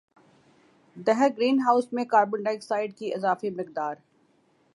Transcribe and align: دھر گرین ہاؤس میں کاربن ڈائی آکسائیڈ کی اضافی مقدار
دھر 0.97 1.27
گرین 1.37 1.59
ہاؤس 1.59 1.91
میں 1.93 2.05
کاربن 2.05 2.43
ڈائی 2.43 2.55
آکسائیڈ 2.57 2.95
کی 2.97 3.13
اضافی 3.13 3.49
مقدار 3.51 3.95